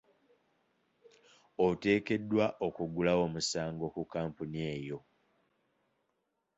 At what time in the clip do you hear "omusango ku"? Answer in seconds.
3.27-4.01